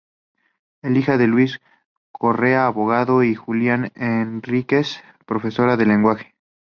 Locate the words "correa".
2.11-2.65